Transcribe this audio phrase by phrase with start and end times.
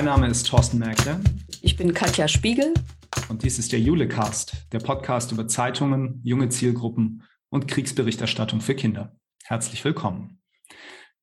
[0.00, 1.20] Mein Name ist Thorsten Merkle.
[1.60, 2.72] Ich bin Katja Spiegel.
[3.28, 9.14] Und dies ist der Julecast, der Podcast über Zeitungen, junge Zielgruppen und Kriegsberichterstattung für Kinder.
[9.44, 10.40] Herzlich willkommen.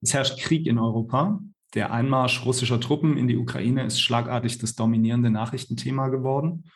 [0.02, 1.40] Es herrscht Krieg in Europa.
[1.74, 6.70] Der Einmarsch russischer Truppen in die Ukraine ist schlagartig das dominierende Nachrichtenthema geworden.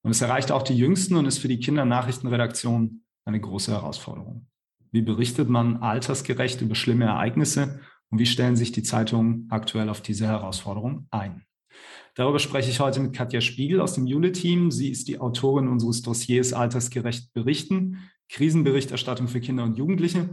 [0.00, 4.46] Und es erreicht auch die Jüngsten und ist für die Kindernachrichtenredaktion eine große Herausforderung.
[4.90, 10.00] Wie berichtet man altersgerecht über schlimme Ereignisse und wie stellen sich die Zeitungen aktuell auf
[10.00, 11.44] diese Herausforderung ein?
[12.14, 14.70] Darüber spreche ich heute mit Katja Spiegel aus dem Jule-Team.
[14.70, 20.28] Sie ist die Autorin unseres Dossiers Altersgerecht berichten, Krisenberichterstattung für Kinder und Jugendliche.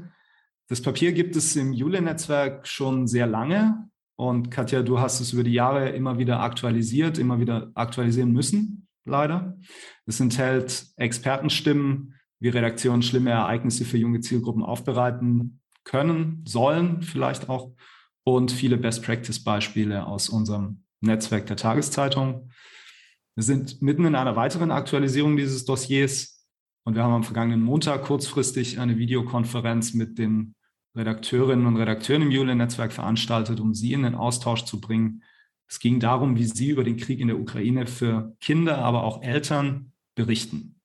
[0.68, 3.90] Das Papier gibt es im Jule-Netzwerk schon sehr lange.
[4.16, 8.88] Und Katja, du hast es über die Jahre immer wieder aktualisiert, immer wieder aktualisieren müssen,
[9.06, 9.58] leider.
[10.06, 17.72] Es enthält Expertenstimmen, wie Redaktionen schlimme Ereignisse für junge Zielgruppen aufbereiten können, sollen vielleicht auch
[18.24, 22.52] und viele Best-Practice-Beispiele aus unserem Netzwerk der Tageszeitung.
[23.36, 26.46] Wir sind mitten in einer weiteren Aktualisierung dieses Dossiers
[26.84, 30.56] und wir haben am vergangenen Montag kurzfristig eine Videokonferenz mit den
[30.96, 35.24] Redakteurinnen und Redakteuren im Jule-Netzwerk veranstaltet, um sie in den Austausch zu bringen.
[35.68, 39.22] Es ging darum, wie sie über den Krieg in der Ukraine für Kinder, aber auch
[39.22, 40.80] Eltern berichten.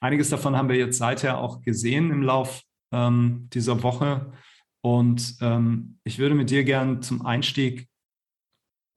[0.00, 4.32] Einiges davon haben wir jetzt seither auch gesehen im Lauf ähm, dieser Woche.
[4.80, 7.87] Und ähm, ich würde mit dir gern zum Einstieg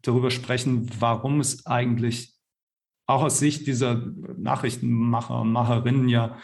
[0.01, 2.33] darüber sprechen, warum es eigentlich
[3.07, 3.95] auch aus Sicht dieser
[4.37, 6.37] Nachrichtenmacher und Macherinnen ja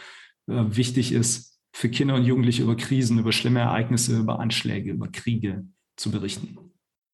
[0.48, 5.08] äh, wichtig ist, für Kinder und Jugendliche über Krisen, über schlimme Ereignisse, über Anschläge, über
[5.08, 5.64] Kriege
[5.96, 6.58] zu berichten.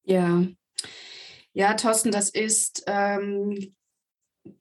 [0.03, 0.45] Ja,
[1.53, 3.75] ja, Thorsten, das ist ähm,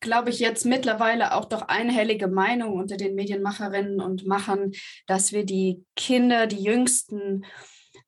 [0.01, 4.73] glaube ich, jetzt mittlerweile auch doch einhellige Meinung unter den Medienmacherinnen und Machern,
[5.07, 7.45] dass wir die Kinder, die Jüngsten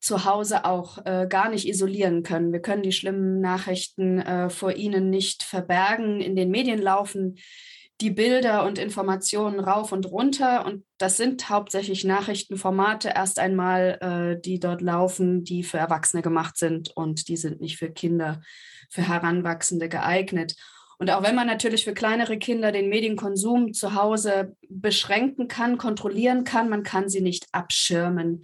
[0.00, 2.52] zu Hause auch äh, gar nicht isolieren können.
[2.52, 6.20] Wir können die schlimmen Nachrichten äh, vor ihnen nicht verbergen.
[6.20, 7.38] In den Medien laufen
[8.00, 10.66] die Bilder und Informationen rauf und runter.
[10.66, 13.98] Und das sind hauptsächlich Nachrichtenformate erst einmal,
[14.36, 18.42] äh, die dort laufen, die für Erwachsene gemacht sind und die sind nicht für Kinder,
[18.90, 20.56] für Heranwachsende geeignet.
[20.98, 26.44] Und auch wenn man natürlich für kleinere Kinder den Medienkonsum zu Hause beschränken kann, kontrollieren
[26.44, 28.42] kann, man kann sie nicht abschirmen.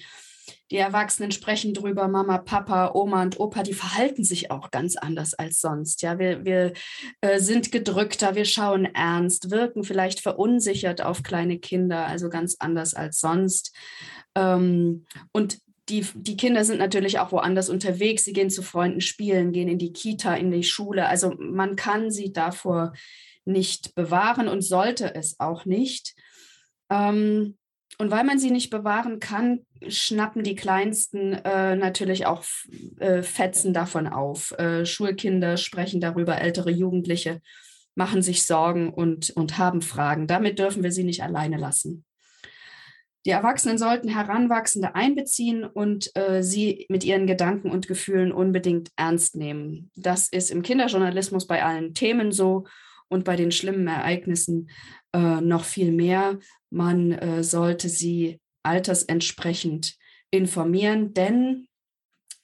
[0.72, 5.34] Die Erwachsenen sprechen drüber, Mama, Papa, Oma und Opa, die verhalten sich auch ganz anders
[5.34, 6.00] als sonst.
[6.00, 6.72] Ja, wir, wir
[7.20, 12.94] äh, sind gedrückter, wir schauen ernst, wirken vielleicht verunsichert auf kleine Kinder, also ganz anders
[12.94, 13.76] als sonst.
[14.34, 15.58] Ähm, und
[15.90, 18.24] die, die Kinder sind natürlich auch woanders unterwegs.
[18.24, 21.06] Sie gehen zu Freunden spielen, gehen in die Kita, in die Schule.
[21.06, 22.94] Also man kann sie davor
[23.44, 26.14] nicht bewahren und sollte es auch nicht.
[26.88, 27.58] Ähm,
[27.98, 32.44] und weil man sie nicht bewahren kann, schnappen die Kleinsten äh, natürlich auch
[32.98, 34.52] äh, Fetzen davon auf.
[34.58, 37.40] Äh, Schulkinder sprechen darüber, ältere Jugendliche
[37.94, 40.26] machen sich Sorgen und, und haben Fragen.
[40.26, 42.04] Damit dürfen wir sie nicht alleine lassen.
[43.24, 49.36] Die Erwachsenen sollten Heranwachsende einbeziehen und äh, sie mit ihren Gedanken und Gefühlen unbedingt ernst
[49.36, 49.90] nehmen.
[49.94, 52.64] Das ist im Kinderjournalismus bei allen Themen so
[53.08, 54.70] und bei den schlimmen Ereignissen
[55.12, 56.38] äh, noch viel mehr.
[56.70, 59.96] Man äh, sollte sie altersentsprechend
[60.30, 61.68] informieren, denn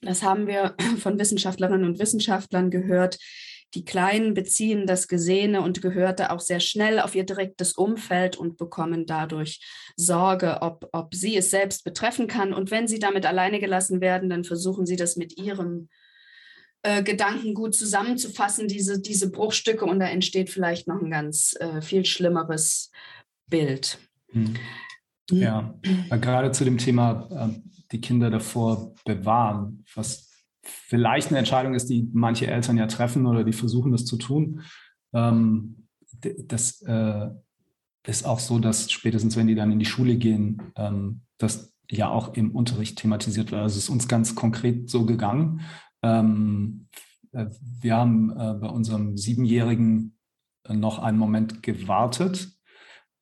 [0.00, 3.18] das haben wir von Wissenschaftlerinnen und Wissenschaftlern gehört.
[3.74, 8.56] Die Kleinen beziehen das Gesehene und Gehörte auch sehr schnell auf ihr direktes Umfeld und
[8.56, 9.60] bekommen dadurch
[9.94, 12.54] Sorge, ob, ob sie es selbst betreffen kann.
[12.54, 15.90] Und wenn sie damit alleine gelassen werden, dann versuchen sie das mit ihrem
[16.82, 21.82] äh, Gedanken gut zusammenzufassen, diese, diese Bruchstücke, und da entsteht vielleicht noch ein ganz äh,
[21.82, 22.90] viel schlimmeres
[23.48, 23.98] Bild.
[24.30, 24.54] Hm.
[25.30, 25.74] Ja,
[26.10, 27.60] gerade zu dem Thema äh,
[27.92, 30.30] die Kinder davor bewahren, was
[30.62, 34.62] vielleicht eine Entscheidung ist, die manche Eltern ja treffen oder die versuchen, das zu tun.
[35.12, 35.88] Ähm,
[36.46, 37.28] das äh,
[38.06, 42.08] ist auch so, dass spätestens, wenn die dann in die Schule gehen, ähm, das ja
[42.08, 43.62] auch im Unterricht thematisiert wird.
[43.62, 45.60] Also es ist uns ganz konkret so gegangen.
[46.02, 46.88] Ähm,
[47.32, 47.46] äh,
[47.80, 50.14] wir haben äh, bei unserem Siebenjährigen
[50.68, 52.50] noch einen Moment gewartet,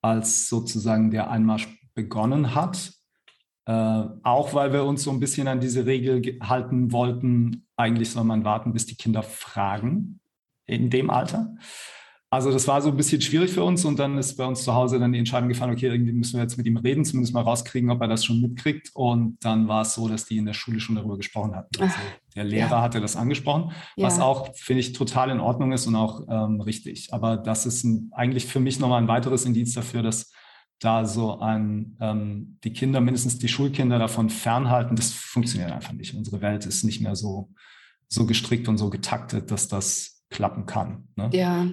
[0.03, 2.93] als sozusagen der Einmarsch begonnen hat.
[3.65, 3.73] Äh,
[4.23, 8.45] auch weil wir uns so ein bisschen an diese Regel halten wollten, eigentlich soll man
[8.45, 10.21] warten, bis die Kinder fragen
[10.67, 11.57] in dem Alter.
[12.29, 14.75] Also das war so ein bisschen schwierig für uns und dann ist bei uns zu
[14.75, 17.43] Hause dann die Entscheidung gefallen, okay, irgendwie müssen wir jetzt mit ihm reden, zumindest mal
[17.43, 18.91] rauskriegen, ob er das schon mitkriegt.
[18.95, 21.81] Und dann war es so, dass die in der Schule schon darüber gesprochen hatten.
[21.81, 21.97] Also
[22.35, 22.83] der Lehrer ja.
[22.83, 24.07] hatte das angesprochen, ja.
[24.07, 27.13] was auch, finde ich, total in Ordnung ist und auch ähm, richtig.
[27.13, 30.33] Aber das ist ein, eigentlich für mich nochmal ein weiteres Indiz dafür, dass
[30.79, 36.15] da so ein, ähm, die Kinder, mindestens die Schulkinder davon fernhalten, das funktioniert einfach nicht.
[36.15, 37.51] Unsere Welt ist nicht mehr so,
[38.09, 41.09] so gestrickt und so getaktet, dass das klappen kann.
[41.17, 41.31] Ne?
[41.33, 41.67] Ja.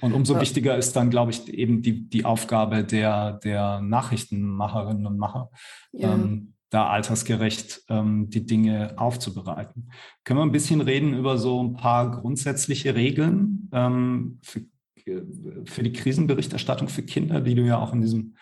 [0.00, 0.40] Und umso ja.
[0.40, 5.50] wichtiger ist dann, glaube ich, eben die, die Aufgabe der, der Nachrichtenmacherinnen und Macher,
[5.92, 6.14] ja.
[6.14, 9.90] ähm, da altersgerecht ähm, die Dinge aufzubereiten.
[10.24, 14.64] Können wir ein bisschen reden über so ein paar grundsätzliche Regeln ähm, für,
[15.04, 18.36] für, die Krisenberichterstattung für Kinder, die du ja auch in diesem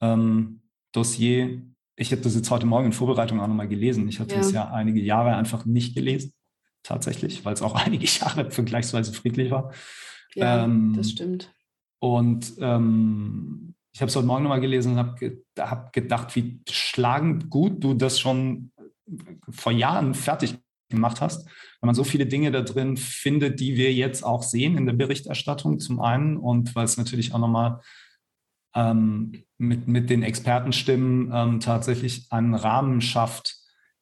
[0.00, 0.62] ähm,
[0.92, 1.62] Dossier,
[1.96, 4.08] ich habe das jetzt heute Morgen in Vorbereitung auch nochmal gelesen.
[4.08, 6.32] Ich hatte es ja einige Jahre einfach nicht gelesen,
[6.82, 9.72] tatsächlich, weil es auch einige Jahre vergleichsweise friedlich war.
[10.34, 11.52] Ja, ähm, das stimmt.
[11.98, 16.62] Und ähm, ich habe es heute Morgen nochmal gelesen und habe ge hab gedacht, wie
[16.70, 18.72] schlagend gut du das schon
[19.50, 20.56] vor Jahren fertig
[20.90, 24.76] gemacht hast, weil man so viele Dinge da drin findet, die wir jetzt auch sehen
[24.76, 27.80] in der Berichterstattung zum einen und weil es natürlich auch nochmal
[28.74, 33.56] ähm, mit, mit den Expertenstimmen ähm, tatsächlich einen Rahmen schafft,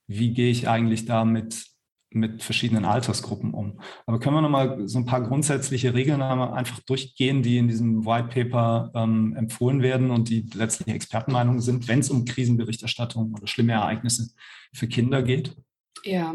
[0.06, 1.66] wie gehe ich eigentlich da mit,
[2.10, 3.80] mit verschiedenen Altersgruppen um.
[4.06, 8.28] Aber können wir nochmal so ein paar grundsätzliche Regeln einfach durchgehen, die in diesem White
[8.28, 13.72] Paper ähm, empfohlen werden und die letztlich Expertenmeinungen sind, wenn es um Krisenberichterstattung oder schlimme
[13.72, 14.30] Ereignisse
[14.72, 15.56] für Kinder geht?
[16.04, 16.34] Ja,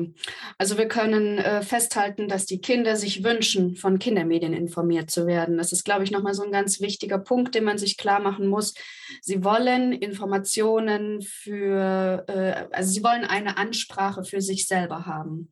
[0.57, 5.57] also wir können äh, festhalten, dass die Kinder sich wünschen, von Kindermedien informiert zu werden.
[5.57, 8.47] Das ist, glaube ich, nochmal so ein ganz wichtiger Punkt, den man sich klar machen
[8.47, 8.73] muss.
[9.21, 15.51] Sie wollen Informationen für, äh, also sie wollen eine Ansprache für sich selber haben.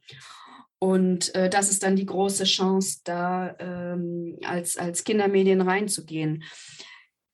[0.84, 6.44] Und äh, das ist dann die große Chance, da ähm, als, als Kindermedien reinzugehen.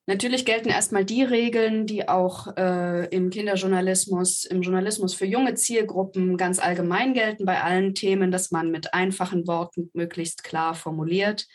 [0.09, 6.38] Natürlich gelten erstmal die Regeln, die auch äh, im Kinderjournalismus, im Journalismus für junge Zielgruppen
[6.38, 11.45] ganz allgemein gelten bei allen Themen, dass man mit einfachen Worten möglichst klar formuliert,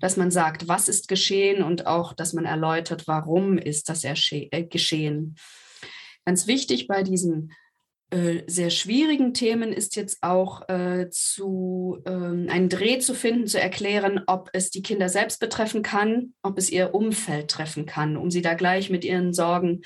[0.00, 4.64] dass man sagt, was ist geschehen und auch, dass man erläutert, warum ist das äh,
[4.64, 5.36] geschehen.
[6.26, 7.54] Ganz wichtig bei diesen
[8.46, 14.22] sehr schwierigen Themen ist jetzt auch äh, zu ähm, einen Dreh zu finden, zu erklären,
[14.26, 18.42] ob es die Kinder selbst betreffen kann, ob es ihr Umfeld treffen kann, um sie
[18.42, 19.82] da gleich mit ihren Sorgen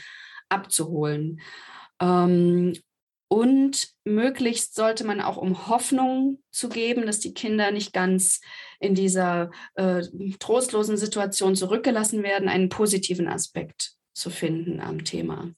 [0.49, 1.41] abzuholen.
[2.01, 2.75] Ähm,
[3.29, 8.41] und möglichst sollte man auch um Hoffnung zu geben, dass die Kinder nicht ganz
[8.81, 10.03] in dieser äh,
[10.39, 15.53] trostlosen Situation zurückgelassen werden, einen positiven Aspekt zu finden am Thema.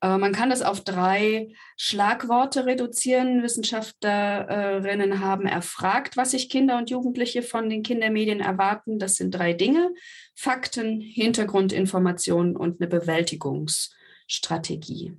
[0.00, 3.42] Äh, man kann das auf drei Schlagworte reduzieren.
[3.42, 8.98] Wissenschaftlerinnen haben erfragt, was sich Kinder und Jugendliche von den Kindermedien erwarten.
[8.98, 9.92] Das sind drei Dinge.
[10.34, 15.12] Fakten, Hintergrundinformationen und eine Bewältigungsstrategie.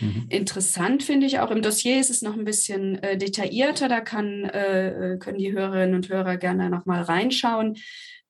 [0.00, 0.26] Mhm.
[0.30, 3.88] Interessant finde ich auch im Dossier ist es noch ein bisschen äh, detaillierter.
[3.88, 7.76] Da kann, äh, können die Hörerinnen und Hörer gerne noch mal reinschauen.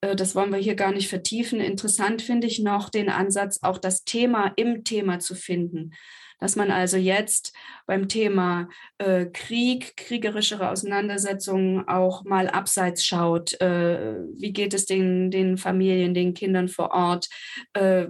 [0.00, 1.61] Äh, das wollen wir hier gar nicht vertiefen.
[1.61, 5.93] Interessant finde ich noch den Ansatz, auch das Thema im Thema zu finden.
[6.41, 7.53] Dass man also jetzt
[7.87, 8.69] beim Thema
[8.99, 13.61] äh, Krieg, kriegerischere Auseinandersetzungen auch mal abseits schaut.
[13.61, 17.29] Äh, wie geht es den, den Familien, den Kindern vor Ort?
[17.73, 18.06] Äh,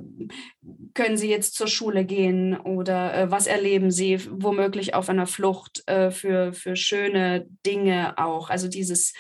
[0.93, 5.83] können sie jetzt zur Schule gehen oder äh, was erleben sie womöglich auf einer Flucht
[5.87, 8.51] äh, für, für schöne Dinge auch?
[8.51, 9.15] Also dieses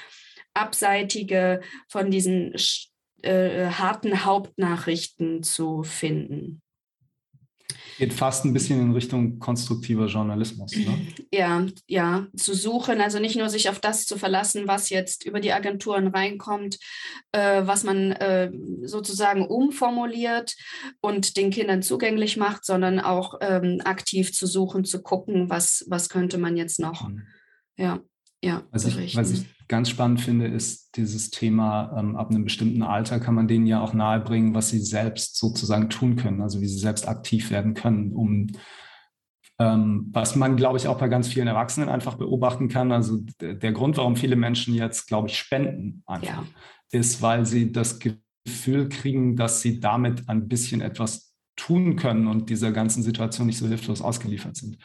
[0.60, 2.54] abseitige von diesen
[3.22, 6.62] äh, harten Hauptnachrichten zu finden.
[7.98, 10.70] Geht fast ein bisschen in Richtung konstruktiver Journalismus.
[10.76, 11.08] Ne?
[11.32, 15.40] Ja, ja, zu suchen, also nicht nur sich auf das zu verlassen, was jetzt über
[15.40, 16.78] die Agenturen reinkommt,
[17.32, 18.52] äh, was man äh,
[18.84, 20.54] sozusagen umformuliert
[21.00, 26.08] und den Kindern zugänglich macht, sondern auch ähm, aktiv zu suchen, zu gucken, was, was
[26.08, 27.08] könnte man jetzt noch.
[27.08, 27.26] Mhm.
[27.76, 28.00] Ja,
[28.42, 28.62] ja.
[28.70, 33.20] Was ich, was ich ganz spannend finde, ist dieses Thema, ähm, ab einem bestimmten Alter
[33.20, 36.78] kann man denen ja auch nahebringen, was sie selbst sozusagen tun können, also wie sie
[36.78, 38.48] selbst aktiv werden können, um
[39.60, 42.92] ähm, was man, glaube ich, auch bei ganz vielen Erwachsenen einfach beobachten kann.
[42.92, 46.44] Also der Grund, warum viele Menschen jetzt, glaube ich, spenden, einfach, ja.
[46.92, 52.50] ist, weil sie das Gefühl kriegen, dass sie damit ein bisschen etwas tun können und
[52.50, 54.78] dieser ganzen Situation nicht so hilflos ausgeliefert sind.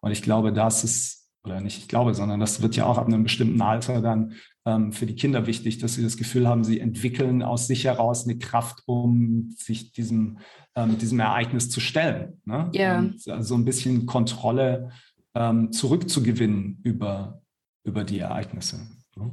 [0.00, 3.06] Und ich glaube, das ist oder nicht ich glaube, sondern das wird ja auch ab
[3.06, 4.34] einem bestimmten Alter dann
[4.64, 8.24] ähm, für die Kinder wichtig, dass sie das Gefühl haben, sie entwickeln aus sich heraus
[8.24, 10.38] eine Kraft, um sich diesem,
[10.74, 12.40] ähm, diesem Ereignis zu stellen.
[12.44, 12.70] Ne?
[12.72, 12.98] Ja.
[12.98, 14.90] Und so also ein bisschen Kontrolle
[15.34, 17.40] ähm, zurückzugewinnen über,
[17.84, 18.80] über die Ereignisse.
[19.16, 19.32] Ne?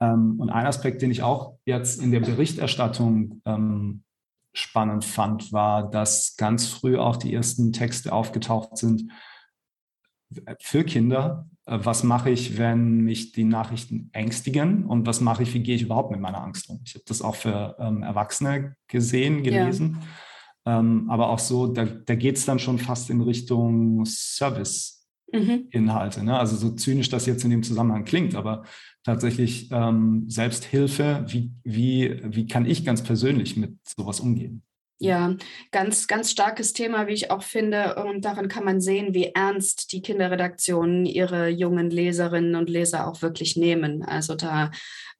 [0.00, 4.02] Ähm, und ein Aspekt, den ich auch jetzt in der Berichterstattung ähm,
[4.52, 9.10] spannend fand, war, dass ganz früh auch die ersten Texte aufgetaucht sind,
[10.60, 15.54] für Kinder, äh, was mache ich, wenn mich die Nachrichten ängstigen und was mache ich,
[15.54, 16.80] wie gehe ich überhaupt mit meiner Angst um.
[16.84, 19.98] Ich habe das auch für ähm, Erwachsene gesehen, gelesen,
[20.66, 20.80] ja.
[20.80, 25.06] ähm, aber auch so, da, da geht es dann schon fast in Richtung Service.
[26.20, 26.26] mhm.
[26.26, 26.38] Ne?
[26.38, 28.64] Also so zynisch das jetzt in dem Zusammenhang klingt, aber
[29.02, 34.62] tatsächlich ähm, Selbsthilfe, wie, wie, wie kann ich ganz persönlich mit sowas umgehen?
[35.04, 35.36] Ja,
[35.70, 37.96] ganz, ganz starkes Thema, wie ich auch finde.
[37.96, 43.20] Und daran kann man sehen, wie ernst die Kinderredaktionen ihre jungen Leserinnen und Leser auch
[43.20, 44.02] wirklich nehmen.
[44.02, 44.70] Also da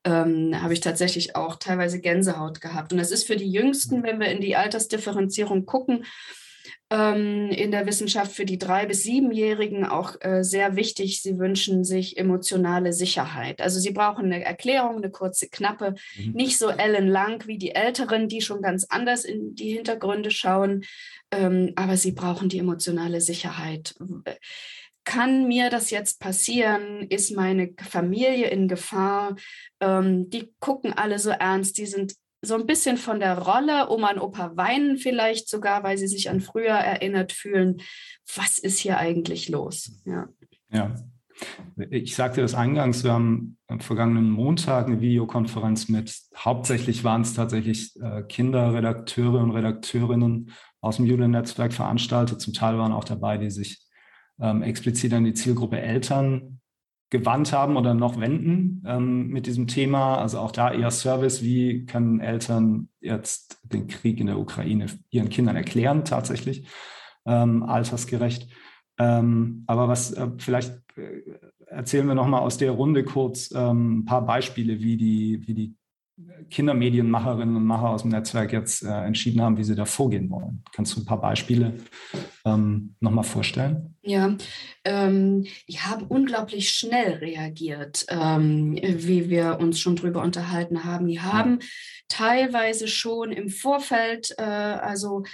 [0.04, 2.92] ähm, habe ich tatsächlich auch teilweise Gänsehaut gehabt.
[2.92, 6.06] Und das ist für die Jüngsten, wenn wir in die Altersdifferenzierung gucken,
[6.90, 11.22] ähm, in der Wissenschaft für die drei- bis siebenjährigen auch äh, sehr wichtig.
[11.22, 13.60] Sie wünschen sich emotionale Sicherheit.
[13.60, 16.32] Also sie brauchen eine Erklärung, eine kurze, knappe, mhm.
[16.32, 20.84] nicht so ellenlang wie die Älteren, die schon ganz anders in die Hintergründe schauen.
[21.30, 23.94] Ähm, aber sie brauchen die emotionale Sicherheit.
[25.04, 27.06] Kann mir das jetzt passieren?
[27.08, 29.36] Ist meine Familie in Gefahr?
[29.80, 32.14] Ähm, die gucken alle so ernst, die sind
[32.44, 36.30] so ein bisschen von der Rolle, Oma und Opa weinen vielleicht sogar, weil sie sich
[36.30, 37.80] an früher erinnert fühlen.
[38.34, 40.02] Was ist hier eigentlich los?
[40.04, 40.28] Ja.
[40.70, 40.94] ja.
[41.90, 47.34] Ich sagte das eingangs, wir haben am vergangenen Montag eine Videokonferenz mit, hauptsächlich waren es
[47.34, 52.40] tatsächlich äh, Kinderredakteure und Redakteurinnen aus dem Judennetzwerk veranstaltet.
[52.40, 53.84] Zum Teil waren auch dabei, die sich
[54.40, 56.60] ähm, explizit an die Zielgruppe Eltern
[57.10, 60.18] gewandt haben oder noch wenden ähm, mit diesem Thema.
[60.18, 65.28] Also auch da eher Service, wie können Eltern jetzt den Krieg in der Ukraine ihren
[65.28, 66.66] Kindern erklären, tatsächlich
[67.26, 68.48] ähm, altersgerecht.
[68.98, 71.22] Ähm, aber was äh, vielleicht äh,
[71.66, 75.74] erzählen wir nochmal aus der Runde kurz ähm, ein paar Beispiele, wie die, wie die
[76.50, 80.62] Kindermedienmacherinnen und Macher aus dem Netzwerk jetzt äh, entschieden haben, wie sie da vorgehen wollen.
[80.72, 81.74] Kannst du ein paar Beispiele
[82.44, 83.96] ähm, nochmal vorstellen?
[84.02, 84.36] Ja,
[84.84, 91.08] ähm, die haben unglaublich schnell reagiert, ähm, wie wir uns schon drüber unterhalten haben.
[91.08, 91.58] Die haben
[92.08, 95.24] teilweise schon im Vorfeld, äh, also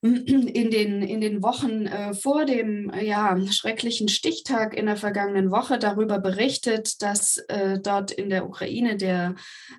[0.00, 5.76] in den, in den Wochen äh, vor dem ja, schrecklichen Stichtag in der vergangenen Woche
[5.78, 9.34] darüber berichtet, dass äh, dort in der Ukraine der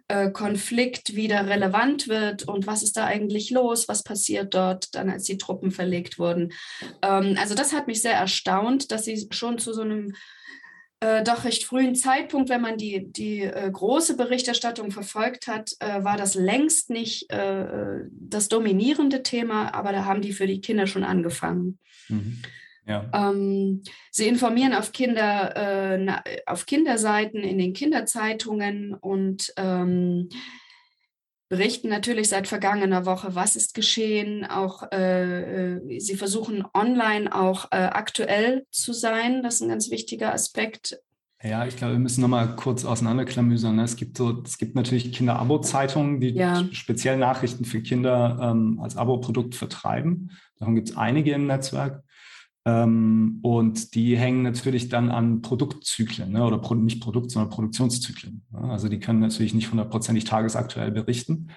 [0.10, 5.10] äh, Konflikt wieder relevant wird und was ist da eigentlich los, was passiert dort dann,
[5.10, 6.52] als die Truppen verlegt wurden.
[7.02, 10.14] Ähm, also das hat mich sehr erstaunt, dass sie schon zu so einem
[11.02, 16.04] äh, doch recht frühen Zeitpunkt, wenn man die, die äh, große Berichterstattung verfolgt hat, äh,
[16.04, 20.88] war das längst nicht äh, das dominierende Thema, aber da haben die für die Kinder
[20.88, 21.80] schon angefangen.
[22.10, 22.42] Mhm.
[22.86, 23.10] Ja.
[23.14, 30.30] Ähm, sie informieren auf, Kinder, äh, na, auf Kinderseiten, in den Kinderzeitungen und ähm,
[31.50, 34.46] berichten natürlich seit vergangener Woche, was ist geschehen.
[34.46, 39.42] Auch äh, äh, sie versuchen online auch äh, aktuell zu sein.
[39.42, 41.00] Das ist ein ganz wichtiger Aspekt.
[41.42, 43.78] Ja, ich glaube, wir müssen nochmal kurz auseinanderklamüsern.
[43.78, 43.84] Ne?
[43.84, 46.66] Es gibt so, es gibt natürlich Kinder-Abo-Zeitungen, die ja.
[46.72, 50.32] speziell Nachrichten für Kinder ähm, als Abo-Produkt vertreiben.
[50.58, 52.04] Davon gibt es einige im Netzwerk.
[52.70, 56.46] Ähm, und die hängen natürlich dann an Produktzyklen ne?
[56.46, 58.46] oder nicht Produkt, sondern Produktionszyklen.
[58.52, 58.60] Ne?
[58.70, 61.50] Also die können natürlich nicht hundertprozentig tagesaktuell berichten.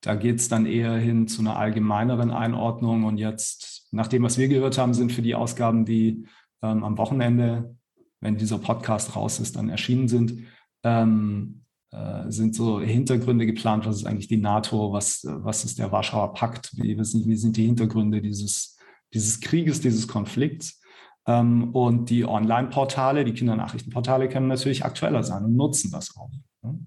[0.00, 3.04] Da geht es dann eher hin zu einer allgemeineren Einordnung.
[3.04, 6.26] Und jetzt, nach dem, was wir gehört haben, sind für die Ausgaben, die
[6.62, 7.76] ähm, am Wochenende,
[8.20, 10.44] wenn dieser Podcast raus ist, dann erschienen sind,
[10.82, 13.86] ähm, äh, sind so Hintergründe geplant.
[13.86, 14.92] Was ist eigentlich die NATO?
[14.92, 16.72] Was, was ist der Warschauer Pakt?
[16.76, 18.75] Wie, wie sind die Hintergründe dieses
[19.14, 20.80] dieses Krieges, dieses Konflikts.
[21.26, 26.30] Ähm, und die Online-Portale, die Kindernachrichtenportale können natürlich aktueller sein und nutzen das auch.
[26.62, 26.78] Ne?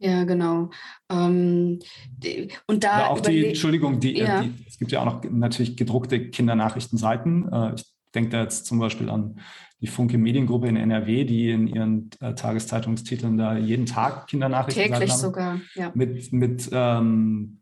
[0.00, 0.70] Ja, genau.
[1.10, 4.42] Ähm, die, und da ja, auch die, Entschuldigung, die, äh, ja.
[4.42, 7.52] die, es gibt ja auch noch natürlich gedruckte Kindernachrichtenseiten.
[7.52, 7.84] Äh, ich
[8.14, 9.40] denke da jetzt zum Beispiel an
[9.80, 15.10] die Funke Mediengruppe in NRW, die in ihren äh, Tageszeitungstiteln da jeden Tag Kindernachrichten Täglich
[15.10, 15.18] haben.
[15.18, 15.92] sogar, ja.
[15.94, 17.60] Mit, mit ähm,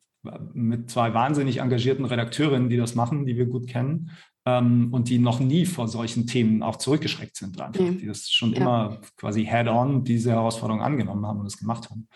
[0.53, 4.11] mit zwei wahnsinnig engagierten Redakteurinnen, die das machen, die wir gut kennen
[4.45, 7.99] ähm, und die noch nie vor solchen Themen auch zurückgeschreckt sind, einfach, mhm.
[7.99, 8.61] die das schon ja.
[8.61, 12.09] immer quasi head-on diese Herausforderung angenommen haben und es gemacht haben.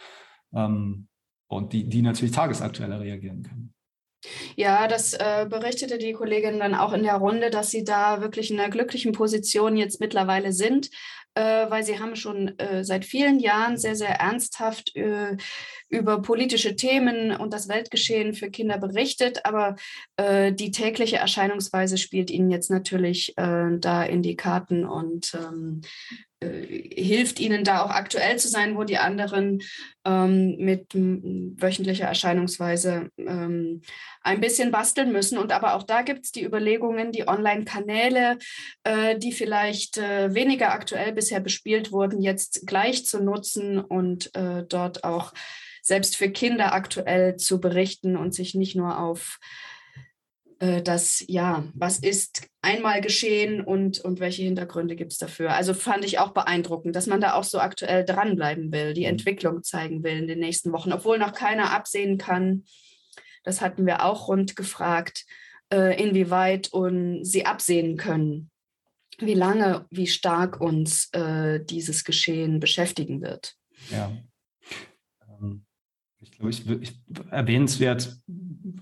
[0.55, 1.09] Ähm,
[1.49, 3.75] und die, die natürlich tagesaktueller reagieren können.
[4.55, 8.51] Ja, das äh, berichtete die Kollegin dann auch in der Runde, dass sie da wirklich
[8.51, 10.91] in einer glücklichen Position jetzt mittlerweile sind,
[11.41, 15.37] weil sie haben schon äh, seit vielen Jahren sehr, sehr ernsthaft äh,
[15.89, 19.77] über politische Themen und das Weltgeschehen für Kinder berichtet, aber
[20.17, 25.83] äh, die tägliche Erscheinungsweise spielt ihnen jetzt natürlich äh, da in die Karten und ähm,
[25.83, 29.61] äh, hilft ihnen da auch aktuell zu sein, wo die anderen
[30.07, 33.83] ähm, mit wöchentlicher Erscheinungsweise ähm,
[34.23, 35.37] ein bisschen basteln müssen.
[35.37, 38.39] Und aber auch da gibt es die Überlegungen, die Online-Kanäle,
[38.85, 44.65] äh, die vielleicht äh, weniger aktuell bisher bespielt wurden, jetzt gleich zu nutzen und äh,
[44.67, 45.35] dort auch
[45.83, 49.70] selbst für Kinder aktuell zu berichten und sich nicht nur auf äh,
[50.61, 55.55] das, ja, was ist einmal geschehen und, und welche Hintergründe gibt es dafür?
[55.55, 59.09] Also fand ich auch beeindruckend, dass man da auch so aktuell dranbleiben will, die mhm.
[59.09, 62.65] Entwicklung zeigen will in den nächsten Wochen, obwohl noch keiner absehen kann.
[63.43, 65.25] Das hatten wir auch rund gefragt,
[65.73, 68.51] äh, inwieweit und sie absehen können,
[69.19, 73.55] wie lange, wie stark uns äh, dieses Geschehen beschäftigen wird.
[73.91, 74.13] Ja.
[76.21, 77.01] Ich glaube, ich, ich,
[77.31, 78.19] erwähnenswert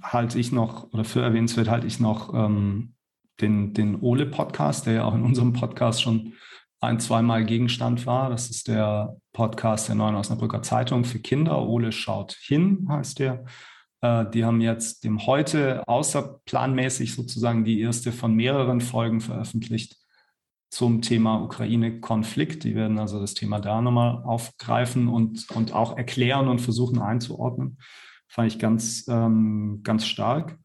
[0.03, 2.95] halte ich noch, oder für erwähnenswert halte ich noch ähm,
[3.41, 6.33] den, den Ole-Podcast, der ja auch in unserem Podcast schon
[6.81, 8.31] ein, zweimal Gegenstand war.
[8.31, 11.67] Das ist der Podcast der Neuen Osnabrücker Zeitung für Kinder.
[11.67, 13.45] Ole schaut hin, heißt der.
[14.01, 19.97] Äh, die haben jetzt dem heute außerplanmäßig sozusagen die erste von mehreren Folgen veröffentlicht
[20.71, 22.65] zum Thema Ukraine-Konflikt.
[22.65, 27.79] Die werden also das Thema da nochmal aufgreifen und, und auch erklären und versuchen einzuordnen.
[28.29, 30.59] Fand ich ganz, ähm, ganz stark.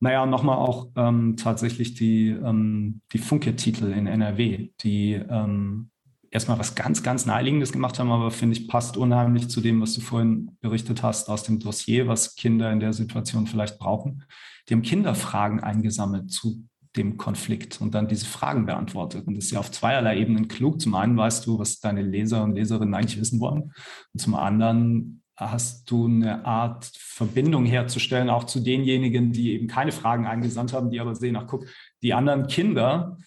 [0.00, 5.90] Naja, nochmal auch ähm, tatsächlich die, ähm, die Funke-Titel in NRW, die ähm,
[6.30, 9.94] erstmal was ganz, ganz Naheliegendes gemacht haben, aber finde ich, passt unheimlich zu dem, was
[9.94, 14.24] du vorhin berichtet hast aus dem Dossier, was Kinder in der Situation vielleicht brauchen.
[14.68, 16.64] Die haben Kinderfragen eingesammelt zu
[16.96, 19.26] dem Konflikt und dann diese Fragen beantwortet.
[19.26, 20.80] Und das ist ja auf zweierlei Ebenen klug.
[20.80, 23.72] Zum einen weißt du, was deine Leser und Leserinnen eigentlich wissen wollen.
[24.12, 29.92] Und zum anderen hast du eine Art Verbindung herzustellen, auch zu denjenigen, die eben keine
[29.92, 31.66] Fragen eingesandt haben, die aber sehen, ach guck,
[32.02, 33.18] die anderen Kinder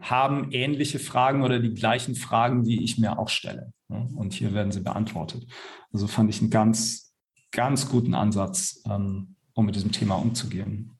[0.00, 3.72] haben ähnliche Fragen oder die gleichen Fragen, die ich mir auch stelle.
[3.88, 5.46] Und hier werden sie beantwortet.
[5.92, 7.14] Also fand ich einen ganz,
[7.50, 10.92] ganz guten Ansatz, ähm, um mit diesem Thema umzugehen.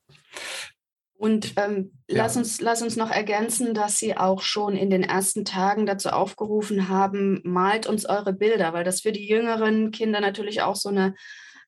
[1.18, 2.18] Und ähm, ja.
[2.18, 6.10] lass, uns, lass uns noch ergänzen, dass Sie auch schon in den ersten Tagen dazu
[6.10, 10.90] aufgerufen haben, malt uns eure Bilder, weil das für die jüngeren Kinder natürlich auch so
[10.90, 11.14] eine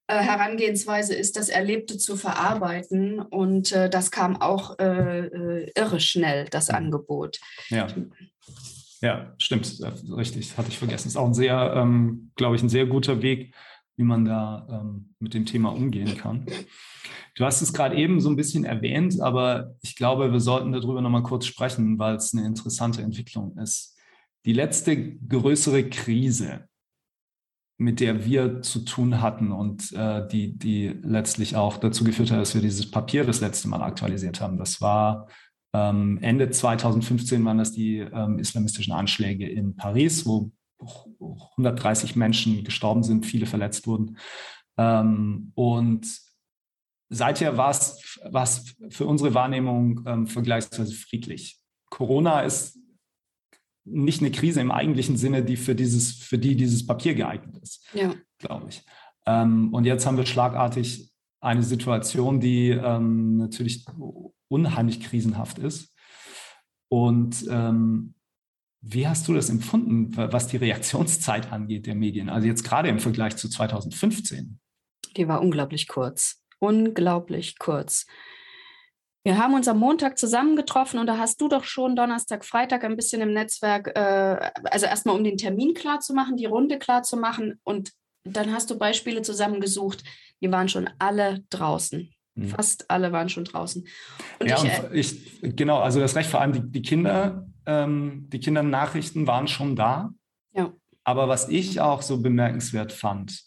[0.06, 3.20] äh, Herangehensweise ist, das Erlebte zu verarbeiten.
[3.20, 6.74] Und äh, das kam auch äh, äh irre schnell, das mhm.
[6.76, 7.38] Angebot.
[7.68, 7.86] Ja.
[9.00, 9.80] Ja, stimmt,
[10.16, 11.06] richtig, hatte ich vergessen.
[11.06, 13.54] Ist auch ein sehr, ähm, glaube ich, ein sehr guter Weg,
[13.98, 16.46] wie man da ähm, mit dem Thema umgehen kann.
[17.34, 21.02] Du hast es gerade eben so ein bisschen erwähnt, aber ich glaube, wir sollten darüber
[21.02, 23.96] nochmal kurz sprechen, weil es eine interessante Entwicklung ist.
[24.44, 26.68] Die letzte größere Krise,
[27.76, 32.40] mit der wir zu tun hatten und äh, die, die letztlich auch dazu geführt hat,
[32.40, 34.58] dass wir dieses Papier das letzte Mal aktualisiert haben.
[34.58, 35.28] Das war
[35.74, 43.02] ähm, Ende 2015 waren das die ähm, islamistischen Anschläge in Paris, wo 130 Menschen gestorben
[43.02, 44.18] sind, viele verletzt wurden.
[44.76, 46.08] Ähm, und
[47.08, 51.58] seither war es für unsere Wahrnehmung ähm, vergleichsweise friedlich.
[51.90, 52.78] Corona ist
[53.84, 57.86] nicht eine Krise im eigentlichen Sinne, die für dieses, für die dieses Papier geeignet ist,
[57.94, 58.14] ja.
[58.38, 58.84] glaube ich.
[59.26, 61.10] Ähm, und jetzt haben wir schlagartig
[61.40, 63.84] eine Situation, die ähm, natürlich
[64.48, 65.94] unheimlich krisenhaft ist.
[66.88, 68.14] Und ähm,
[68.80, 72.28] wie hast du das empfunden, was die Reaktionszeit angeht der Medien?
[72.28, 74.58] Also jetzt gerade im Vergleich zu 2015.
[75.16, 78.06] Die war unglaublich kurz unglaublich kurz.
[79.24, 82.96] Wir haben uns am Montag zusammengetroffen und da hast du doch schon Donnerstag, Freitag ein
[82.96, 87.02] bisschen im Netzwerk, äh, also erstmal um den Termin klar zu machen, die Runde klar
[87.02, 87.92] zu machen und
[88.24, 90.02] dann hast du Beispiele zusammengesucht,
[90.40, 92.10] die waren schon alle draußen.
[92.34, 92.48] Mhm.
[92.48, 93.86] Fast alle waren schon draußen.
[94.38, 97.47] Und ja, ich, und äh, ich, genau, also das Recht vor allem die, die Kinder,
[97.68, 100.10] ähm, die Kindernachrichten waren schon da.
[100.52, 100.72] Ja.
[101.04, 103.44] Aber was ich auch so bemerkenswert fand,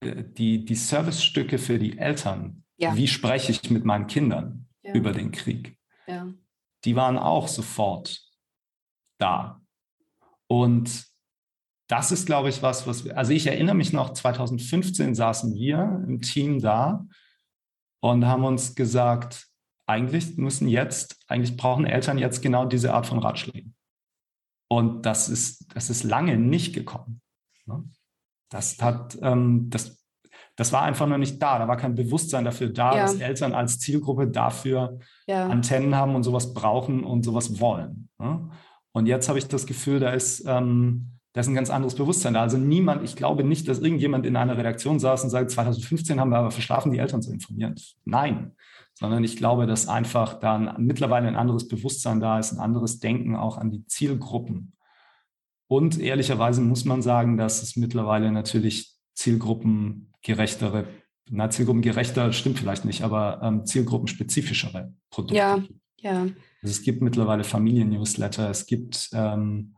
[0.00, 2.96] äh, die, die Servicestücke für die Eltern, ja.
[2.96, 4.94] wie spreche ich mit meinen Kindern ja.
[4.94, 5.76] über den Krieg,
[6.06, 6.32] ja.
[6.84, 8.22] die waren auch sofort
[9.18, 9.60] da.
[10.46, 11.06] Und
[11.88, 16.04] das ist, glaube ich, was, was wir, also ich erinnere mich noch, 2015 saßen wir
[16.06, 17.06] im Team da
[18.00, 19.46] und haben uns gesagt,
[19.88, 23.74] eigentlich müssen jetzt, eigentlich brauchen Eltern jetzt genau diese Art von Ratschlägen.
[24.68, 27.22] Und das ist, das ist lange nicht gekommen.
[27.64, 27.84] Ne?
[28.50, 30.04] Das hat, ähm, das,
[30.56, 31.58] das war einfach noch nicht da.
[31.58, 33.02] Da war kein Bewusstsein dafür da, ja.
[33.02, 35.46] dass Eltern als Zielgruppe dafür ja.
[35.48, 38.10] Antennen haben und sowas brauchen und sowas wollen.
[38.18, 38.50] Ne?
[38.92, 42.34] Und jetzt habe ich das Gefühl, da ist, ähm, da ist ein ganz anderes Bewusstsein
[42.34, 42.42] da.
[42.42, 46.30] Also niemand, ich glaube nicht, dass irgendjemand in einer Redaktion saß und sagt, 2015 haben
[46.30, 47.74] wir aber verschlafen, die Eltern zu informieren.
[48.04, 48.52] Nein,
[48.98, 53.36] sondern ich glaube, dass einfach dann mittlerweile ein anderes Bewusstsein da ist, ein anderes Denken
[53.36, 54.72] auch an die Zielgruppen.
[55.68, 60.88] Und ehrlicherweise muss man sagen, dass es mittlerweile natürlich zielgruppengerechtere,
[61.30, 65.36] na, zielgruppengerechter stimmt vielleicht nicht, aber ähm, zielgruppenspezifischere Produkte.
[65.36, 65.62] Ja,
[66.00, 66.22] ja.
[66.22, 66.32] Also
[66.62, 69.76] es gibt mittlerweile Familien-Newsletter, es gibt ähm,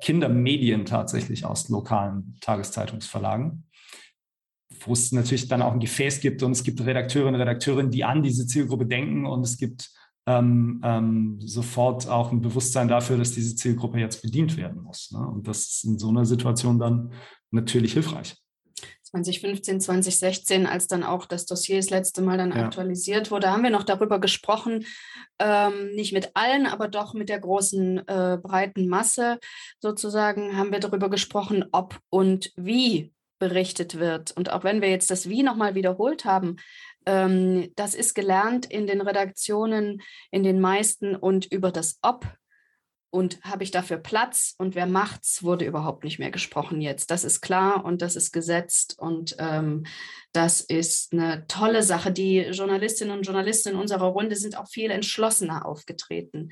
[0.00, 3.64] Kindermedien tatsächlich aus lokalen Tageszeitungsverlagen,
[4.80, 8.04] wo es natürlich dann auch ein Gefäß gibt und es gibt Redakteurinnen und Redakteure, die
[8.04, 9.90] an diese Zielgruppe denken und es gibt
[10.26, 15.10] ähm, ähm, sofort auch ein Bewusstsein dafür, dass diese Zielgruppe jetzt bedient werden muss.
[15.10, 15.18] Ne?
[15.18, 17.12] Und das ist in so einer Situation dann
[17.50, 18.36] natürlich hilfreich.
[19.12, 22.64] 2015, 2016, als dann auch das Dossier das letzte Mal dann ja.
[22.64, 24.86] aktualisiert wurde, haben wir noch darüber gesprochen,
[25.38, 29.38] ähm, nicht mit allen, aber doch mit der großen äh, breiten Masse
[29.80, 34.30] sozusagen, haben wir darüber gesprochen, ob und wie berichtet wird.
[34.30, 36.58] Und auch wenn wir jetzt das Wie nochmal wiederholt haben,
[37.06, 40.00] ähm, das ist gelernt in den Redaktionen,
[40.30, 42.24] in den meisten und über das Ob
[43.10, 47.10] und habe ich dafür Platz und wer macht's, wurde überhaupt nicht mehr gesprochen jetzt.
[47.10, 49.86] Das ist klar und das ist gesetzt und ähm,
[50.32, 52.12] das ist eine tolle Sache.
[52.12, 56.50] Die Journalistinnen und Journalisten in unserer Runde sind auch viel entschlossener aufgetreten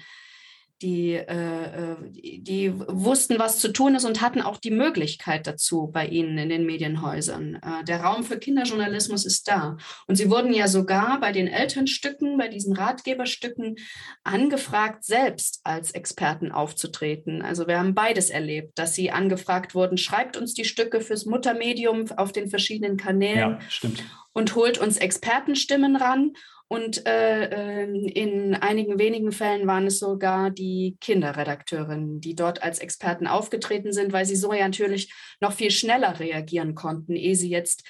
[0.83, 5.89] die, äh, die, die, wussten, was zu tun ist und hatten auch die Möglichkeit dazu
[5.93, 7.57] bei ihnen in den Medienhäusern.
[7.57, 9.77] Äh, der Raum für Kinderjournalismus ist da.
[10.07, 13.77] Und sie wurden ja sogar bei den Elternstücken, bei diesen Ratgeberstücken
[14.25, 17.43] angefragt, selbst als Experten aufzutreten.
[17.43, 22.11] Also wir haben beides erlebt, dass sie angefragt wurden, schreibt uns die Stücke fürs Muttermedium
[22.17, 23.39] auf den verschiedenen Kanälen.
[23.39, 24.03] Ja, stimmt.
[24.33, 26.33] Und holt uns Expertenstimmen ran
[26.71, 32.79] und äh, ähm, in einigen wenigen Fällen waren es sogar die Kinderredakteurinnen, die dort als
[32.79, 37.51] Experten aufgetreten sind, weil sie so ja natürlich noch viel schneller reagieren konnten, ehe sie
[37.51, 37.83] jetzt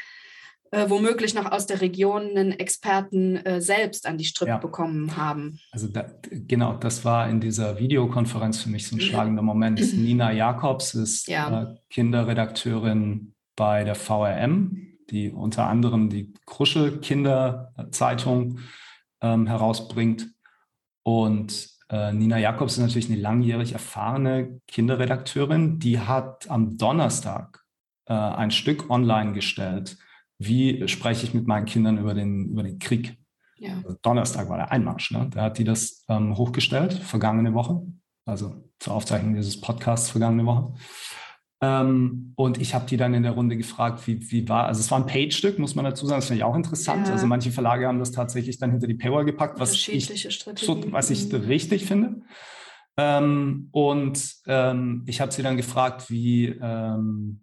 [0.70, 4.56] äh, womöglich noch aus der Region einen Experten äh, selbst an die Strippe ja.
[4.56, 5.60] bekommen haben.
[5.72, 9.78] Also da, genau, das war in dieser Videokonferenz für mich so ein schlagender Moment.
[9.92, 11.64] Nina Jakobs ist ja.
[11.64, 18.60] Äh, Kinderredakteurin bei der VRM, die unter anderem die Krusche Kinderzeitung
[19.20, 20.28] ähm, herausbringt.
[21.02, 27.64] Und äh, Nina Jakobs ist natürlich eine langjährig erfahrene Kinderredakteurin, die hat am Donnerstag
[28.06, 29.98] äh, ein Stück online gestellt.
[30.38, 33.18] Wie spreche ich mit meinen Kindern über den, über den Krieg?
[33.56, 33.76] Ja.
[33.76, 35.10] Also Donnerstag war der Einmarsch.
[35.10, 35.28] Ne?
[35.30, 37.82] Da hat die das ähm, hochgestellt, vergangene Woche,
[38.24, 40.72] also zur Aufzeichnung dieses Podcasts vergangene Woche.
[41.62, 44.90] Ähm, und ich habe die dann in der Runde gefragt, wie, wie war, also es
[44.90, 47.06] war ein Page-Stück, muss man dazu sagen, das finde ich auch interessant.
[47.06, 47.12] Ja.
[47.12, 50.06] Also manche Verlage haben das tatsächlich dann hinter die Paywall gepackt, was ich,
[50.56, 52.22] so, was ich richtig finde.
[52.96, 57.42] Ähm, und ähm, ich habe sie dann gefragt, wie, ähm,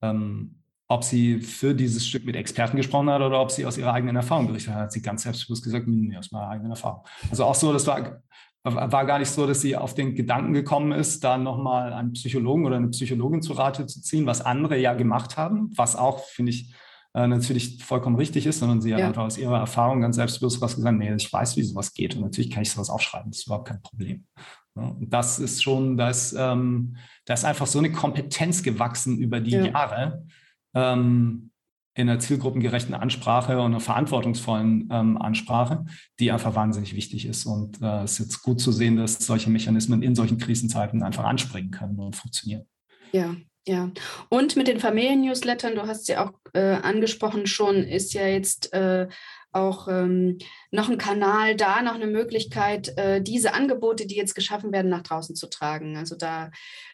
[0.00, 0.54] ähm,
[0.88, 4.16] ob sie für dieses Stück mit Experten gesprochen hat oder ob sie aus ihrer eigenen
[4.16, 4.84] Erfahrung berichtet hat.
[4.84, 7.04] Hat sie ganz selbstbewusst gesagt, nee, aus meiner eigenen Erfahrung.
[7.30, 8.22] Also auch so, das war
[8.64, 12.66] war gar nicht so, dass sie auf den Gedanken gekommen ist, da nochmal einen Psychologen
[12.66, 16.50] oder eine Psychologin zu Rate zu ziehen, was andere ja gemacht haben, was auch, finde
[16.50, 16.72] ich,
[17.14, 18.96] äh, natürlich vollkommen richtig ist, sondern sie ja.
[18.96, 22.14] hat einfach aus ihrer Erfahrung ganz selbstbewusst was gesagt, nee, ich weiß, wie sowas geht
[22.14, 24.26] und natürlich kann ich sowas aufschreiben, das ist überhaupt kein Problem.
[24.74, 29.40] und das ist schon, da ist, ähm, da ist einfach so eine Kompetenz gewachsen über
[29.40, 29.64] die ja.
[29.66, 30.26] Jahre,
[30.74, 31.50] ähm,
[31.98, 35.84] in einer zielgruppengerechten Ansprache und einer verantwortungsvollen ähm, Ansprache,
[36.20, 37.44] die einfach wahnsinnig wichtig ist.
[37.44, 41.24] Und äh, es ist jetzt gut zu sehen, dass solche Mechanismen in solchen Krisenzeiten einfach
[41.24, 42.66] anspringen können und funktionieren.
[43.10, 43.34] Ja,
[43.66, 43.90] ja.
[44.28, 49.08] Und mit den Familien-Newslettern, du hast sie auch äh, angesprochen schon, ist ja jetzt äh,
[49.52, 50.38] auch ähm,
[50.70, 55.02] noch ein Kanal da, noch eine Möglichkeit, äh, diese Angebote, die jetzt geschaffen werden, nach
[55.02, 55.96] draußen zu tragen.
[55.96, 56.50] Also da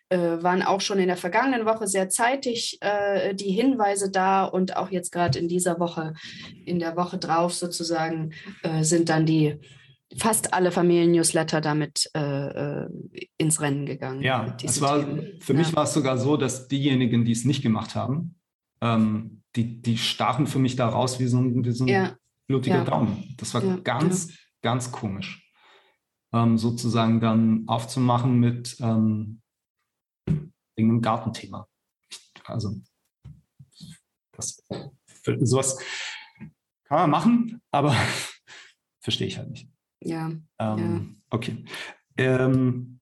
[0.09, 4.77] äh, waren auch schon in der vergangenen Woche sehr zeitig äh, die Hinweise da und
[4.77, 6.15] auch jetzt gerade in dieser Woche,
[6.65, 9.59] in der Woche drauf sozusagen, äh, sind dann die
[10.17, 12.89] fast alle Familien-Newsletter damit äh, äh,
[13.39, 14.23] ins Rennen gegangen.
[14.23, 15.01] Ja, es war,
[15.41, 15.59] für ja.
[15.59, 18.37] mich war es sogar so, dass diejenigen, die es nicht gemacht haben,
[18.81, 22.17] ähm, die, die stachen für mich da raus wie so ein, wie so ein ja.
[22.47, 22.85] Blutiger ja.
[22.85, 23.35] Daumen.
[23.39, 25.51] Das war ganz, ganz komisch.
[26.33, 29.41] Ähm, sozusagen dann aufzumachen mit, ähm,
[30.27, 31.69] wegen einem Gartenthema.
[32.45, 32.75] Also
[34.33, 34.63] das,
[35.41, 35.79] sowas
[36.85, 37.95] kann man machen, aber
[39.01, 39.69] verstehe ich halt nicht.
[40.03, 40.33] Ja.
[40.59, 41.01] Ähm, ja.
[41.31, 41.65] Okay.
[42.17, 43.01] Ähm,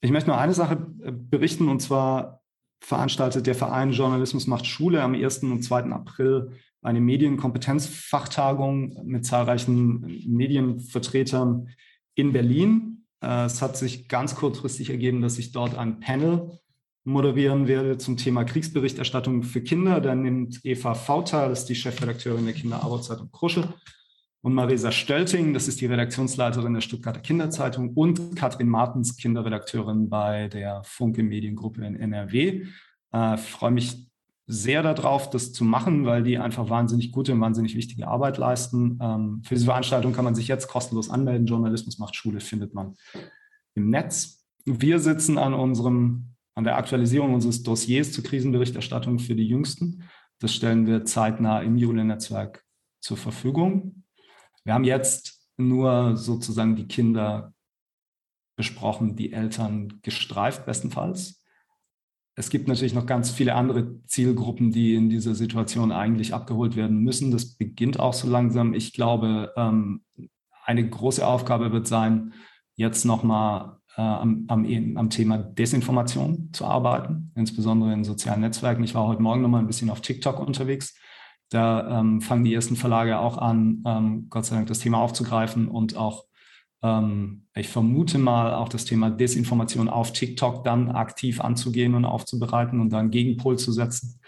[0.00, 2.42] ich möchte nur eine Sache äh, berichten und zwar
[2.80, 5.42] veranstaltet der Verein Journalismus macht Schule am 1.
[5.44, 5.84] und 2.
[5.84, 6.52] April
[6.84, 11.68] eine Medienkompetenzfachtagung mit zahlreichen Medienvertretern
[12.14, 13.06] in Berlin.
[13.22, 16.60] Äh, es hat sich ganz kurzfristig ergeben, dass ich dort ein Panel
[17.04, 20.00] moderieren werde zum Thema Kriegsberichterstattung für Kinder.
[20.00, 23.72] Da nimmt Eva Fauter, das ist die Chefredakteurin der Kinderarbeitszeitung Krusche,
[24.42, 30.48] und Marisa Stölting, das ist die Redaktionsleiterin der Stuttgarter Kinderzeitung und Katrin Martens, Kinderredakteurin bei
[30.48, 32.66] der Funke Mediengruppe in NRW.
[33.12, 34.06] Äh, freue mich
[34.46, 38.98] sehr darauf, das zu machen, weil die einfach wahnsinnig gute und wahnsinnig wichtige Arbeit leisten.
[39.00, 41.46] Ähm, für diese Veranstaltung kann man sich jetzt kostenlos anmelden.
[41.46, 42.94] Journalismus macht Schule findet man
[43.74, 44.44] im Netz.
[44.64, 50.04] Wir sitzen an unserem an der Aktualisierung unseres Dossiers zur Krisenberichterstattung für die Jüngsten.
[50.38, 52.64] Das stellen wir zeitnah im Jule-Netzwerk
[53.00, 54.04] zur Verfügung.
[54.64, 57.52] Wir haben jetzt nur sozusagen die Kinder
[58.56, 61.43] besprochen, die Eltern gestreift bestenfalls.
[62.36, 66.98] Es gibt natürlich noch ganz viele andere Zielgruppen, die in dieser Situation eigentlich abgeholt werden
[66.98, 67.30] müssen.
[67.30, 68.74] Das beginnt auch so langsam.
[68.74, 70.02] Ich glaube, ähm,
[70.64, 72.32] eine große Aufgabe wird sein,
[72.74, 74.66] jetzt nochmal äh, am, am,
[74.96, 78.82] am, Thema Desinformation zu arbeiten, insbesondere in sozialen Netzwerken.
[78.82, 80.96] Ich war heute Morgen nochmal ein bisschen auf TikTok unterwegs.
[81.50, 85.68] Da ähm, fangen die ersten Verlage auch an, ähm, Gott sei Dank das Thema aufzugreifen
[85.68, 86.24] und auch
[86.84, 92.78] ähm, ich vermute mal, auch das Thema Desinformation auf TikTok dann aktiv anzugehen und aufzubereiten
[92.80, 94.20] und dann Gegenpol zu setzen.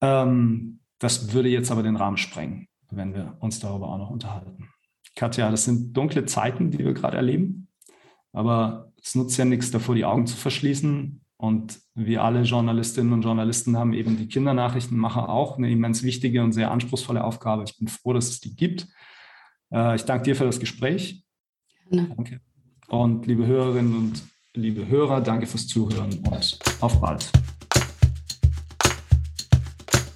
[0.00, 4.70] Ähm, das würde jetzt aber den Rahmen sprengen, wenn wir uns darüber auch noch unterhalten.
[5.14, 7.68] Katja, das sind dunkle Zeiten, die wir gerade erleben,
[8.32, 11.20] aber es nutzt ja nichts davor, die Augen zu verschließen.
[11.36, 16.52] Und wir alle Journalistinnen und Journalisten haben eben die Kindernachrichtenmacher auch eine immens wichtige und
[16.52, 17.64] sehr anspruchsvolle Aufgabe.
[17.64, 18.88] Ich bin froh, dass es die gibt.
[19.72, 21.24] Äh, ich danke dir für das Gespräch.
[21.90, 22.14] Gerne.
[22.16, 22.40] Danke.
[22.88, 24.22] Und liebe Hörerinnen und
[24.54, 27.30] liebe Hörer, danke fürs Zuhören und auf bald.